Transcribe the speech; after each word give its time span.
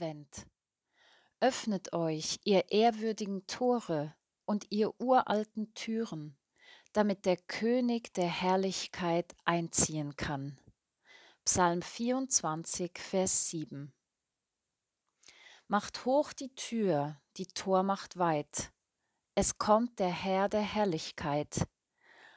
Advent. 0.00 0.46
Öffnet 1.40 1.92
euch, 1.92 2.40
ihr 2.44 2.72
ehrwürdigen 2.72 3.46
Tore 3.46 4.14
und 4.46 4.64
ihr 4.70 4.98
uralten 4.98 5.74
Türen, 5.74 6.38
damit 6.94 7.26
der 7.26 7.36
König 7.36 8.14
der 8.14 8.28
Herrlichkeit 8.28 9.34
einziehen 9.44 10.16
kann. 10.16 10.58
Psalm 11.44 11.82
24, 11.82 12.92
Vers 12.96 13.50
7. 13.50 13.92
Macht 15.68 16.06
hoch 16.06 16.32
die 16.32 16.54
Tür, 16.54 17.20
die 17.36 17.48
Tor 17.48 17.82
macht 17.82 18.16
weit. 18.16 18.72
Es 19.34 19.58
kommt 19.58 19.98
der 19.98 20.08
Herr 20.08 20.48
der 20.48 20.62
Herrlichkeit, 20.62 21.68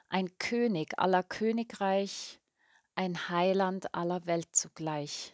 ein 0.09 0.38
König 0.38 1.00
aller 1.00 1.23
Königreich, 1.23 2.41
ein 2.96 3.29
Heiland 3.29 3.96
aller 3.96 4.25
Welt 4.25 4.53
zugleich 4.53 5.34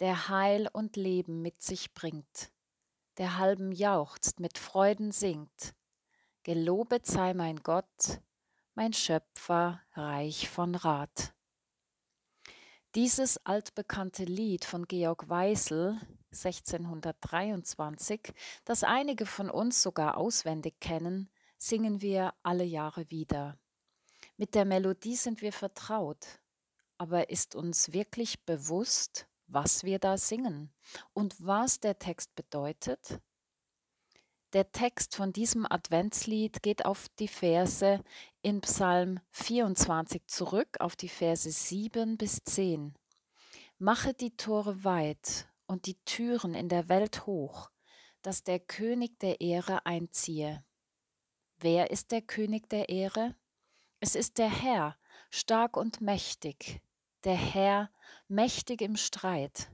der 0.00 0.28
Heil 0.28 0.68
und 0.72 0.96
Leben 0.96 1.42
mit 1.42 1.62
sich 1.62 1.94
bringt, 1.94 2.52
der 3.18 3.38
halben 3.38 3.72
jauchzt, 3.72 4.40
mit 4.40 4.58
Freuden 4.58 5.10
singt. 5.10 5.74
Gelobet 6.44 7.06
sei 7.06 7.34
mein 7.34 7.62
Gott, 7.62 8.20
mein 8.74 8.92
Schöpfer, 8.92 9.82
reich 9.92 10.48
von 10.48 10.74
Rat. 10.74 11.34
Dieses 12.94 13.44
altbekannte 13.44 14.24
Lied 14.24 14.64
von 14.64 14.86
Georg 14.86 15.28
Weisel 15.28 16.00
1623, 16.30 18.32
das 18.64 18.84
einige 18.84 19.26
von 19.26 19.50
uns 19.50 19.82
sogar 19.82 20.16
auswendig 20.16 20.80
kennen, 20.80 21.28
singen 21.58 22.00
wir 22.00 22.34
alle 22.42 22.64
Jahre 22.64 23.10
wieder. 23.10 23.58
Mit 24.36 24.54
der 24.54 24.64
Melodie 24.64 25.16
sind 25.16 25.42
wir 25.42 25.52
vertraut, 25.52 26.40
aber 26.98 27.30
ist 27.30 27.54
uns 27.54 27.92
wirklich 27.92 28.44
bewusst, 28.44 29.26
was 29.48 29.82
wir 29.82 29.98
da 29.98 30.16
singen 30.16 30.72
und 31.12 31.34
was 31.44 31.80
der 31.80 31.98
Text 31.98 32.34
bedeutet? 32.34 33.20
Der 34.54 34.72
Text 34.72 35.14
von 35.14 35.32
diesem 35.32 35.70
Adventslied 35.70 36.62
geht 36.62 36.86
auf 36.86 37.08
die 37.18 37.28
Verse 37.28 38.02
in 38.40 38.62
Psalm 38.62 39.20
24 39.32 40.26
zurück, 40.26 40.80
auf 40.80 40.96
die 40.96 41.10
Verse 41.10 41.50
7 41.50 42.16
bis 42.16 42.42
10. 42.44 42.94
Mache 43.78 44.14
die 44.14 44.36
Tore 44.36 44.84
weit 44.84 45.48
und 45.66 45.84
die 45.84 46.02
Türen 46.04 46.54
in 46.54 46.70
der 46.70 46.88
Welt 46.88 47.26
hoch, 47.26 47.70
dass 48.22 48.42
der 48.42 48.58
König 48.58 49.18
der 49.18 49.42
Ehre 49.42 49.84
einziehe. 49.84 50.64
Wer 51.58 51.90
ist 51.90 52.10
der 52.10 52.22
König 52.22 52.70
der 52.70 52.88
Ehre? 52.88 53.34
Es 54.00 54.14
ist 54.14 54.38
der 54.38 54.48
Herr, 54.48 54.96
stark 55.30 55.76
und 55.76 56.00
mächtig, 56.00 56.80
der 57.24 57.36
Herr 57.36 57.90
mächtig 58.28 58.80
im 58.80 58.96
Streit. 58.96 59.70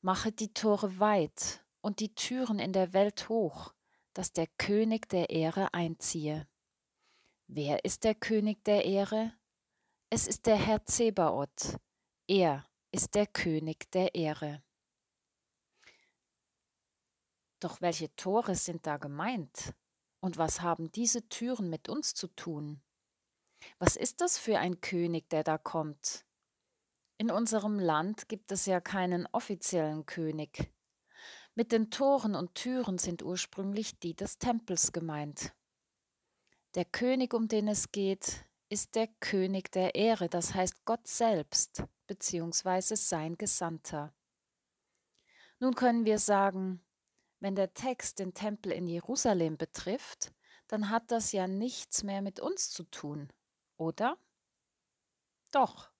Mache 0.00 0.32
die 0.32 0.52
Tore 0.52 0.98
weit 0.98 1.64
und 1.80 2.00
die 2.00 2.14
Türen 2.14 2.58
in 2.58 2.72
der 2.72 2.92
Welt 2.92 3.28
hoch, 3.28 3.74
dass 4.12 4.32
der 4.32 4.46
König 4.58 5.08
der 5.08 5.30
Ehre 5.30 5.72
einziehe. 5.74 6.48
Wer 7.46 7.84
ist 7.84 8.04
der 8.04 8.14
König 8.14 8.64
der 8.64 8.84
Ehre? 8.84 9.32
Es 10.10 10.26
ist 10.26 10.46
der 10.46 10.56
Herr 10.56 10.84
Zebaoth. 10.84 11.78
Er 12.26 12.66
ist 12.90 13.14
der 13.14 13.26
König 13.26 13.90
der 13.92 14.14
Ehre. 14.14 14.62
Doch 17.60 17.80
welche 17.80 18.14
Tore 18.16 18.54
sind 18.54 18.86
da 18.86 18.96
gemeint? 18.96 19.74
Und 20.20 20.38
was 20.38 20.60
haben 20.60 20.90
diese 20.92 21.28
Türen 21.28 21.70
mit 21.70 21.88
uns 21.88 22.14
zu 22.14 22.26
tun? 22.28 22.82
Was 23.78 23.96
ist 23.96 24.20
das 24.20 24.38
für 24.38 24.58
ein 24.58 24.80
König, 24.80 25.28
der 25.30 25.44
da 25.44 25.56
kommt? 25.56 26.25
In 27.18 27.30
unserem 27.30 27.78
Land 27.78 28.28
gibt 28.28 28.52
es 28.52 28.66
ja 28.66 28.78
keinen 28.78 29.26
offiziellen 29.32 30.04
König. 30.04 30.70
Mit 31.54 31.72
den 31.72 31.90
Toren 31.90 32.34
und 32.34 32.54
Türen 32.54 32.98
sind 32.98 33.22
ursprünglich 33.22 33.98
die 33.98 34.14
des 34.14 34.38
Tempels 34.38 34.92
gemeint. 34.92 35.54
Der 36.74 36.84
König, 36.84 37.32
um 37.32 37.48
den 37.48 37.68
es 37.68 37.90
geht, 37.90 38.44
ist 38.68 38.96
der 38.96 39.08
König 39.20 39.72
der 39.72 39.94
Ehre, 39.94 40.28
das 40.28 40.52
heißt 40.52 40.84
Gott 40.84 41.06
selbst, 41.06 41.84
beziehungsweise 42.06 42.96
sein 42.96 43.38
Gesandter. 43.38 44.12
Nun 45.58 45.74
können 45.74 46.04
wir 46.04 46.18
sagen, 46.18 46.84
wenn 47.40 47.54
der 47.54 47.72
Text 47.72 48.18
den 48.18 48.34
Tempel 48.34 48.72
in 48.72 48.86
Jerusalem 48.86 49.56
betrifft, 49.56 50.34
dann 50.68 50.90
hat 50.90 51.10
das 51.10 51.32
ja 51.32 51.46
nichts 51.46 52.02
mehr 52.02 52.20
mit 52.20 52.40
uns 52.40 52.68
zu 52.68 52.84
tun, 52.84 53.32
oder? 53.78 54.18
Doch. 55.50 55.95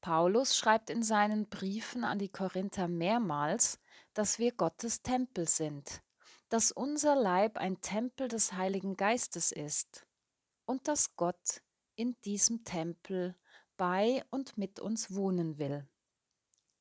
Paulus 0.00 0.56
schreibt 0.56 0.90
in 0.90 1.02
seinen 1.02 1.48
Briefen 1.48 2.04
an 2.04 2.18
die 2.18 2.30
Korinther 2.30 2.88
mehrmals, 2.88 3.78
dass 4.14 4.38
wir 4.38 4.52
Gottes 4.52 5.02
Tempel 5.02 5.46
sind, 5.46 6.02
dass 6.48 6.72
unser 6.72 7.14
Leib 7.14 7.58
ein 7.58 7.80
Tempel 7.80 8.28
des 8.28 8.54
Heiligen 8.54 8.96
Geistes 8.96 9.52
ist 9.52 10.06
und 10.64 10.88
dass 10.88 11.16
Gott 11.16 11.62
in 11.96 12.16
diesem 12.24 12.64
Tempel 12.64 13.36
bei 13.76 14.24
und 14.30 14.56
mit 14.56 14.80
uns 14.80 15.14
wohnen 15.14 15.58
will. 15.58 15.86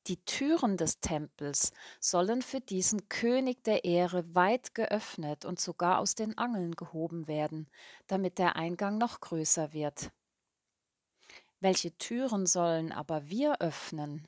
Die 0.08 0.24
Türen 0.26 0.78
des 0.78 1.02
Tempels 1.02 1.72
sollen 2.00 2.42
für 2.42 2.62
diesen 2.62 3.10
König 3.10 3.64
der 3.64 3.84
Ehre 3.84 4.34
weit 4.34 4.74
geöffnet 4.74 5.46
und 5.46 5.60
sogar 5.60 6.00
aus 6.00 6.16
den 6.16 6.38
Angeln 6.38 6.72
gehoben 6.76 7.28
werden, 7.28 7.70
damit 8.08 8.40
der 8.40 8.56
Eingang 8.56 8.98
noch 8.98 9.20
größer 9.20 9.74
wird. 9.74 10.12
Welche 11.62 11.98
Türen 11.98 12.46
sollen 12.46 12.94
aber 12.94 13.30
wir 13.30 13.60
öffnen? 13.60 14.28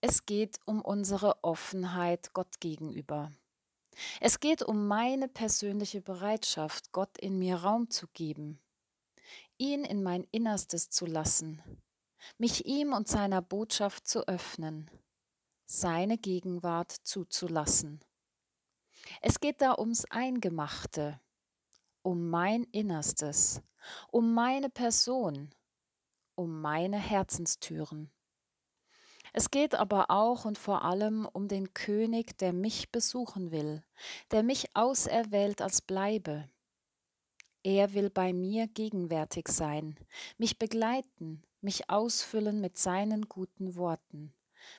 Es 0.00 0.26
geht 0.26 0.58
um 0.64 0.82
unsere 0.82 1.44
Offenheit 1.44 2.32
Gott 2.32 2.60
gegenüber. 2.60 3.30
Es 4.20 4.40
geht 4.40 4.62
um 4.62 4.88
meine 4.88 5.28
persönliche 5.28 6.00
Bereitschaft, 6.00 6.90
Gott 6.90 7.16
in 7.18 7.38
mir 7.38 7.56
Raum 7.56 7.88
zu 7.88 8.08
geben, 8.08 8.60
ihn 9.58 9.84
in 9.84 10.02
mein 10.02 10.26
Innerstes 10.32 10.90
zu 10.90 11.06
lassen, 11.06 11.62
mich 12.36 12.66
ihm 12.66 12.92
und 12.92 13.06
seiner 13.06 13.40
Botschaft 13.40 14.08
zu 14.08 14.26
öffnen, 14.26 14.90
seine 15.66 16.18
Gegenwart 16.18 16.90
zuzulassen. 16.90 18.00
Es 19.22 19.38
geht 19.38 19.60
da 19.60 19.78
ums 19.78 20.04
Eingemachte, 20.06 21.20
um 22.02 22.28
mein 22.28 22.64
Innerstes, 22.72 23.62
um 24.10 24.34
meine 24.34 24.68
Person, 24.68 25.50
um 26.36 26.60
meine 26.60 26.98
Herzenstüren. 26.98 28.10
Es 29.32 29.50
geht 29.50 29.74
aber 29.74 30.10
auch 30.10 30.44
und 30.44 30.56
vor 30.56 30.82
allem 30.82 31.28
um 31.30 31.48
den 31.48 31.74
König, 31.74 32.38
der 32.38 32.52
mich 32.52 32.90
besuchen 32.90 33.50
will, 33.50 33.82
der 34.30 34.42
mich 34.42 34.74
auserwählt 34.74 35.60
als 35.60 35.82
Bleibe. 35.82 36.48
Er 37.62 37.92
will 37.94 38.10
bei 38.10 38.32
mir 38.32 38.68
gegenwärtig 38.68 39.48
sein, 39.48 39.96
mich 40.38 40.58
begleiten, 40.58 41.42
mich 41.60 41.90
ausfüllen 41.90 42.60
mit 42.60 42.78
seinen 42.78 43.28
guten 43.28 43.74
Worten, 43.74 44.32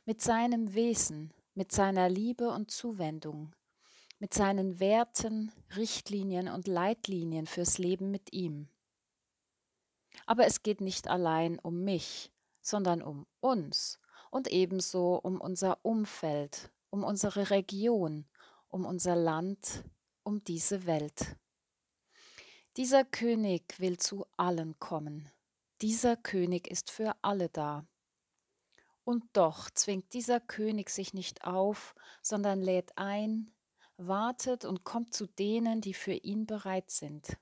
mit 0.05 0.21
seinem 0.21 0.73
Wesen, 0.73 1.33
mit 1.53 1.71
seiner 1.71 2.07
Liebe 2.07 2.49
und 2.49 2.71
Zuwendung, 2.71 3.53
mit 4.19 4.33
seinen 4.33 4.79
Werten, 4.79 5.51
Richtlinien 5.75 6.47
und 6.47 6.67
Leitlinien 6.67 7.45
fürs 7.45 7.77
Leben 7.77 8.09
mit 8.09 8.33
ihm. 8.33 8.69
Aber 10.27 10.45
es 10.45 10.61
geht 10.61 10.81
nicht 10.81 11.07
allein 11.07 11.57
um 11.57 11.83
mich, 11.83 12.31
sondern 12.61 13.01
um 13.01 13.25
uns 13.39 13.99
und 14.29 14.49
ebenso 14.49 15.15
um 15.15 15.41
unser 15.41 15.83
Umfeld, 15.83 16.69
um 16.89 17.03
unsere 17.03 17.49
Region, 17.49 18.25
um 18.67 18.85
unser 18.85 19.15
Land, 19.15 19.83
um 20.23 20.43
diese 20.43 20.85
Welt. 20.85 21.37
Dieser 22.75 23.05
König 23.05 23.79
will 23.79 23.97
zu 23.97 24.25
allen 24.35 24.77
kommen. 24.79 25.31
Dieser 25.81 26.17
König 26.17 26.67
ist 26.67 26.91
für 26.91 27.15
alle 27.21 27.49
da. 27.49 27.87
Und 29.05 29.23
doch 29.31 29.69
zwingt 29.69 30.13
dieser 30.13 30.41
König 30.41 30.89
sich 30.89 31.13
nicht 31.13 31.45
auf, 31.45 31.95
sondern 32.21 32.61
lädt 32.61 32.97
ein, 32.97 33.51
wartet 33.95 34.65
und 34.65 34.83
kommt 34.83 35.13
zu 35.13 35.25
denen, 35.25 35.79
die 35.79 35.93
für 35.93 36.13
ihn 36.13 36.45
bereit 36.45 36.91
sind. 36.91 37.37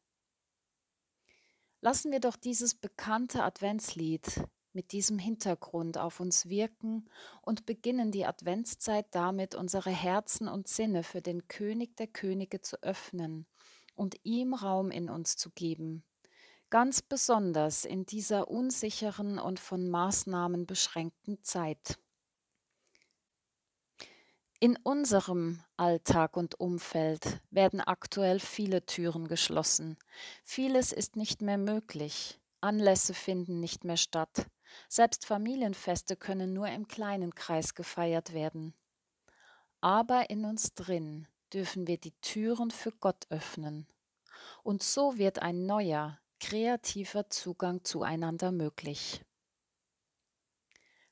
Lassen 1.85 2.11
wir 2.11 2.19
doch 2.19 2.35
dieses 2.35 2.73
bekannte 2.73 3.43
Adventslied 3.43 4.41
mit 4.73 4.91
diesem 4.91 5.19
Hintergrund 5.19 5.99
auf 5.99 6.19
uns 6.19 6.49
wirken 6.49 7.07
und 7.43 7.67
beginnen 7.67 8.09
die 8.11 8.25
Adventszeit 8.25 9.05
damit, 9.11 9.53
unsere 9.53 9.91
Herzen 9.91 10.47
und 10.47 10.67
Sinne 10.67 11.03
für 11.03 11.21
den 11.21 11.47
König 11.47 11.95
der 11.97 12.07
Könige 12.07 12.59
zu 12.61 12.81
öffnen 12.81 13.45
und 13.93 14.15
ihm 14.23 14.55
Raum 14.55 14.89
in 14.89 15.11
uns 15.11 15.37
zu 15.37 15.51
geben, 15.51 16.03
ganz 16.71 17.03
besonders 17.03 17.85
in 17.85 18.07
dieser 18.07 18.47
unsicheren 18.47 19.37
und 19.37 19.59
von 19.59 19.87
Maßnahmen 19.87 20.65
beschränkten 20.65 21.43
Zeit. 21.43 21.99
In 24.65 24.79
unserem 24.81 25.61
Alltag 25.77 26.35
und 26.35 26.59
Umfeld 26.59 27.39
werden 27.51 27.81
aktuell 27.81 28.39
viele 28.39 28.83
Türen 28.83 29.27
geschlossen. 29.27 29.95
Vieles 30.43 30.91
ist 30.91 31.15
nicht 31.15 31.43
mehr 31.43 31.59
möglich. 31.59 32.39
Anlässe 32.61 33.13
finden 33.13 33.59
nicht 33.59 33.83
mehr 33.83 33.95
statt. 33.95 34.47
Selbst 34.89 35.27
Familienfeste 35.27 36.15
können 36.15 36.53
nur 36.53 36.67
im 36.67 36.87
kleinen 36.87 37.35
Kreis 37.35 37.75
gefeiert 37.75 38.33
werden. 38.33 38.73
Aber 39.81 40.31
in 40.31 40.45
uns 40.45 40.73
drin 40.73 41.27
dürfen 41.53 41.85
wir 41.85 41.99
die 41.99 42.19
Türen 42.21 42.71
für 42.71 42.91
Gott 42.91 43.27
öffnen. 43.29 43.85
Und 44.63 44.81
so 44.81 45.19
wird 45.19 45.43
ein 45.43 45.67
neuer, 45.67 46.17
kreativer 46.39 47.29
Zugang 47.29 47.83
zueinander 47.83 48.51
möglich. 48.51 49.23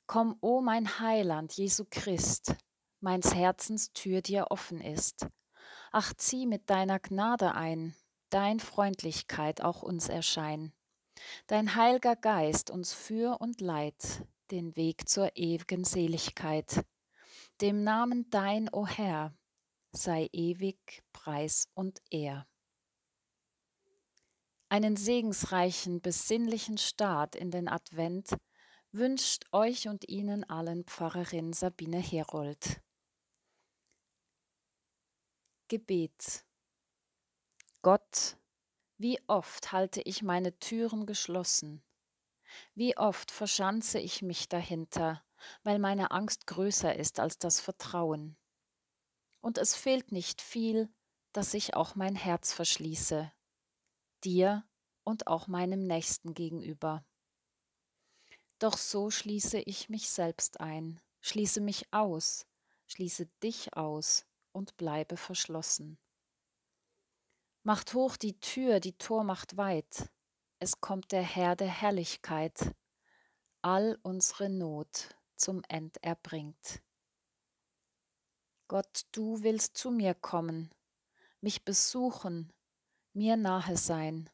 Komm, 0.07 0.39
o 0.41 0.57
oh 0.57 0.61
mein 0.61 0.99
Heiland, 0.99 1.53
Jesu 1.53 1.85
Christ, 1.87 2.55
meins 3.03 3.35
Herzens 3.35 3.93
Tür 3.93 4.21
dir 4.21 4.47
offen 4.49 4.81
ist. 4.81 5.27
Ach, 5.91 6.13
zieh 6.15 6.47
mit 6.47 6.69
deiner 6.69 6.99
Gnade 6.99 7.53
ein, 7.53 7.95
dein 8.29 8.59
Freundlichkeit 8.59 9.61
auch 9.61 9.83
uns 9.83 10.09
erschein. 10.09 10.73
Dein 11.47 11.75
heilger 11.75 12.15
Geist 12.15 12.71
uns 12.71 12.93
für 12.93 13.39
und 13.39 13.61
leit 13.61 14.25
den 14.49 14.75
Weg 14.75 15.07
zur 15.07 15.35
ewigen 15.35 15.83
Seligkeit. 15.83 16.85
Dem 17.61 17.83
Namen 17.83 18.29
dein, 18.29 18.69
o 18.73 18.87
Herr, 18.87 19.33
sei 19.91 20.29
ewig 20.31 21.03
Preis 21.11 21.69
und 21.75 22.01
Ehr. 22.09 22.47
Einen 24.69 24.95
segensreichen, 24.95 26.01
besinnlichen 26.01 26.79
Start 26.79 27.35
in 27.35 27.51
den 27.51 27.67
Advent 27.67 28.35
wünscht 28.91 29.45
euch 29.51 29.87
und 29.87 30.07
Ihnen 30.09 30.43
allen 30.43 30.83
Pfarrerin 30.85 31.53
Sabine 31.53 31.99
Herold. 31.99 32.81
Gebet. 35.73 36.45
Gott, 37.81 38.37
wie 38.99 39.19
oft 39.25 39.71
halte 39.71 40.03
ich 40.03 40.21
meine 40.21 40.59
Türen 40.59 41.07
geschlossen? 41.07 41.81
Wie 42.75 42.95
oft 42.95 43.31
verschanze 43.31 43.97
ich 43.97 44.21
mich 44.21 44.47
dahinter, 44.47 45.25
weil 45.63 45.79
meine 45.79 46.11
Angst 46.11 46.45
größer 46.45 46.95
ist 46.95 47.19
als 47.19 47.39
das 47.39 47.59
Vertrauen? 47.59 48.37
Und 49.41 49.57
es 49.57 49.73
fehlt 49.73 50.11
nicht 50.11 50.43
viel, 50.43 50.93
dass 51.31 51.55
ich 51.55 51.73
auch 51.73 51.95
mein 51.95 52.15
Herz 52.15 52.53
verschließe, 52.53 53.33
dir 54.23 54.63
und 55.03 55.25
auch 55.25 55.47
meinem 55.47 55.87
Nächsten 55.87 56.35
gegenüber. 56.35 57.03
Doch 58.59 58.77
so 58.77 59.09
schließe 59.09 59.57
ich 59.61 59.89
mich 59.89 60.07
selbst 60.11 60.59
ein, 60.59 61.01
schließe 61.21 61.61
mich 61.61 61.91
aus, 61.91 62.45
schließe 62.85 63.25
dich 63.41 63.75
aus, 63.75 64.27
und 64.53 64.77
bleibe 64.77 65.17
verschlossen. 65.17 65.97
Macht 67.63 67.93
hoch 67.93 68.15
die 68.17 68.39
Tür, 68.39 68.79
die 68.79 68.97
Tor 68.97 69.23
macht 69.23 69.57
weit, 69.57 70.09
es 70.59 70.79
kommt 70.79 71.11
der 71.11 71.23
Herr 71.23 71.57
der 71.57 71.67
Herrlichkeit, 71.67 72.73
all 73.61 73.99
unsere 74.01 74.49
Not 74.49 75.15
zum 75.35 75.61
End 75.67 76.01
erbringt. 76.03 76.81
Gott, 78.69 79.05
du 79.11 79.43
willst 79.43 79.75
zu 79.75 79.91
mir 79.91 80.13
kommen, 80.13 80.73
mich 81.41 81.65
besuchen, 81.65 82.53
mir 83.13 83.35
nahe 83.35 83.75
sein, 83.75 84.29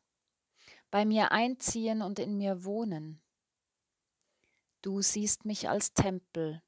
bei 0.92 1.06
mir 1.06 1.32
einziehen 1.32 2.02
und 2.02 2.20
in 2.20 2.38
mir 2.38 2.64
wohnen. 2.64 3.22
Du 4.82 5.02
siehst 5.02 5.46
mich 5.46 5.68
als 5.68 5.94
Tempel, 5.94 6.64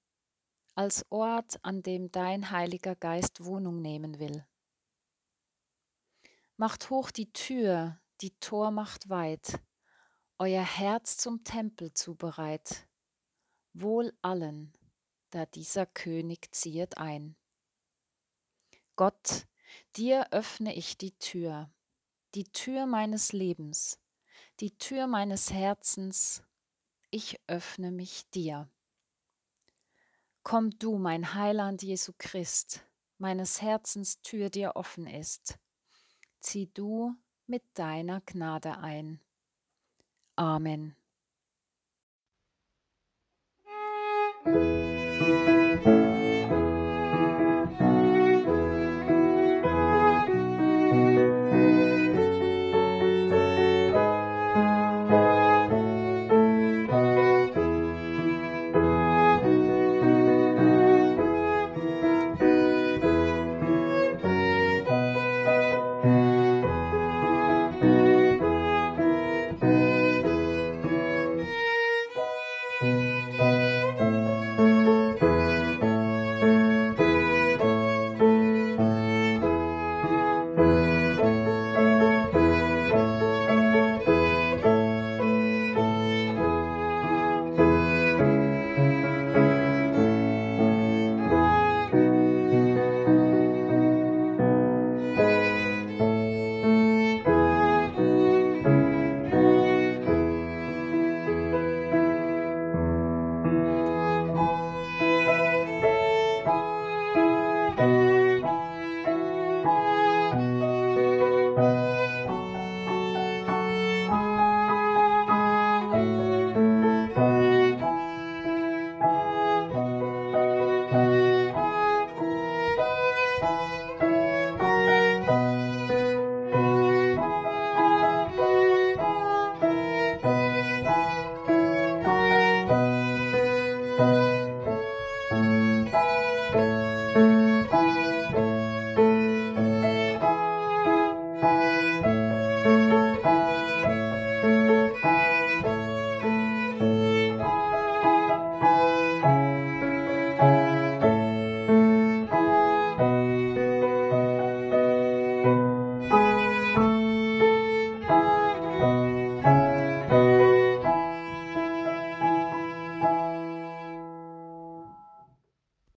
als 0.82 1.06
Ort, 1.12 1.64
an 1.64 1.84
dem 1.84 2.12
dein 2.12 2.50
Heiliger 2.50 2.96
Geist 2.96 3.46
Wohnung 3.46 3.84
nehmen 3.84 4.18
will. 4.18 4.44
Macht 6.58 6.90
hoch 6.90 7.12
die 7.12 7.32
Tür, 7.32 8.02
die 8.22 8.32
Tor 8.40 8.72
macht 8.72 9.08
weit, 9.08 9.60
euer 10.40 10.64
Herz 10.64 11.18
zum 11.18 11.44
Tempel 11.44 11.94
zubereit. 11.94 12.88
Wohl 13.74 14.12
allen, 14.24 14.74
da 15.30 15.46
dieser 15.46 15.86
König 15.86 16.52
ziehet 16.52 16.98
ein. 16.98 17.36
Gott, 18.96 19.46
dir 19.98 20.30
öffne 20.32 20.74
ich 20.74 20.98
die 20.98 21.16
Tür, 21.20 21.72
die 22.34 22.46
Tür 22.46 22.88
meines 22.88 23.34
Lebens, 23.34 24.00
die 24.60 24.76
Tür 24.80 25.06
meines 25.06 25.54
Herzens, 25.54 26.42
ich 27.12 27.40
öffne 27.46 27.92
mich 27.92 28.28
dir. 28.32 28.68
Komm 30.44 30.72
du, 30.72 30.98
mein 30.98 31.34
Heiland 31.36 31.84
Jesu 31.84 32.14
Christ, 32.18 32.84
meines 33.18 33.62
Herzens 33.62 34.22
Tür 34.22 34.50
dir 34.50 34.76
offen 34.76 35.06
ist. 35.08 35.60
Zieh 36.40 36.72
du 36.74 37.16
mit 37.46 37.64
deiner 37.76 38.22
Gnade 38.22 38.78
ein. 38.80 39.22
Amen. 40.36 40.96